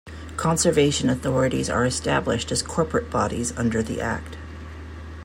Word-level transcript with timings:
Conservation 0.35 1.11
authorities 1.11 1.69
are 1.69 1.85
established 1.85 2.51
as 2.51 2.63
corporate 2.63 3.11
bodies 3.11 3.55
under 3.55 3.83
the 3.83 4.01
Act. 4.01 4.35